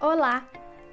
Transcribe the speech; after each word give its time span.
Olá, 0.00 0.46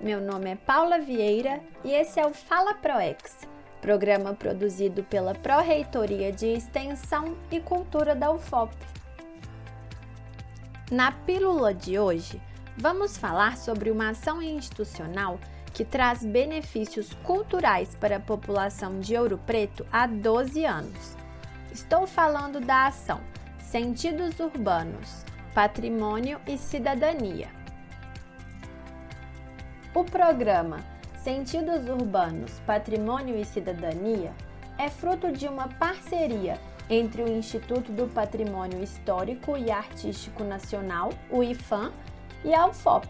meu 0.00 0.20
nome 0.20 0.50
é 0.50 0.54
Paula 0.54 1.00
Vieira 1.00 1.58
e 1.82 1.90
esse 1.90 2.20
é 2.20 2.24
o 2.24 2.32
Fala 2.32 2.72
ProEx, 2.74 3.48
programa 3.80 4.32
produzido 4.32 5.02
pela 5.02 5.34
Pró-Reitoria 5.34 6.30
de 6.30 6.46
Extensão 6.46 7.36
e 7.50 7.58
Cultura 7.58 8.14
da 8.14 8.30
UFOP. 8.30 8.72
Na 10.88 11.10
pílula 11.10 11.74
de 11.74 11.98
hoje, 11.98 12.40
vamos 12.76 13.18
falar 13.18 13.56
sobre 13.56 13.90
uma 13.90 14.10
ação 14.10 14.40
institucional 14.40 15.36
que 15.74 15.84
traz 15.84 16.24
benefícios 16.24 17.12
culturais 17.24 17.96
para 17.96 18.18
a 18.18 18.20
população 18.20 19.00
de 19.00 19.16
Ouro 19.16 19.36
Preto 19.38 19.84
há 19.90 20.06
12 20.06 20.64
anos. 20.64 21.16
Estou 21.72 22.06
falando 22.06 22.60
da 22.60 22.86
ação 22.86 23.20
Sentidos 23.58 24.38
Urbanos, 24.38 25.24
Patrimônio 25.52 26.40
e 26.46 26.56
Cidadania. 26.56 27.61
O 29.94 30.04
programa 30.04 30.78
Sentidos 31.22 31.86
Urbanos, 31.86 32.58
Patrimônio 32.60 33.38
e 33.38 33.44
Cidadania 33.44 34.32
é 34.78 34.88
fruto 34.88 35.30
de 35.30 35.46
uma 35.46 35.68
parceria 35.68 36.58
entre 36.88 37.22
o 37.22 37.28
Instituto 37.28 37.92
do 37.92 38.08
Patrimônio 38.08 38.82
Histórico 38.82 39.54
e 39.54 39.70
Artístico 39.70 40.44
Nacional, 40.44 41.10
o 41.30 41.42
IFAM, 41.42 41.92
e 42.42 42.54
a 42.54 42.66
UFOP. 42.66 43.06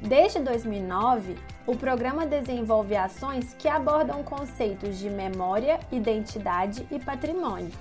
Desde 0.00 0.38
2009, 0.38 1.36
o 1.66 1.76
programa 1.76 2.24
desenvolve 2.24 2.96
ações 2.96 3.52
que 3.58 3.66
abordam 3.66 4.22
conceitos 4.22 5.00
de 5.00 5.10
memória, 5.10 5.80
identidade 5.90 6.86
e 6.92 7.00
patrimônio. 7.00 7.72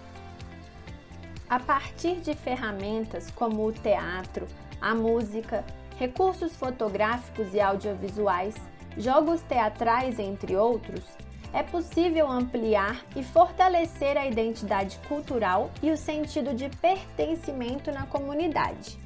A 1.48 1.60
partir 1.60 2.16
de 2.16 2.34
ferramentas 2.34 3.30
como 3.30 3.64
o 3.64 3.72
teatro, 3.72 4.48
a 4.82 4.96
música, 4.96 5.64
recursos 5.98 6.56
fotográficos 6.56 7.54
e 7.54 7.60
audiovisuais, 7.60 8.56
jogos 8.98 9.42
teatrais, 9.42 10.20
entre 10.20 10.56
outros, 10.56 11.04
é 11.54 11.64
possível 11.64 12.30
ampliar 12.30 13.04
e 13.16 13.24
fortalecer 13.24 14.18
a 14.18 14.28
identidade 14.28 15.00
cultural 15.08 15.72
e 15.82 15.90
o 15.92 15.98
sentido 15.98 16.54
de 16.54 16.70
pertencimento 16.70 17.92
na 17.92 18.06
comunidade. 18.06 18.98